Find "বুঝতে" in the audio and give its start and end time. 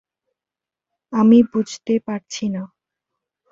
1.51-1.93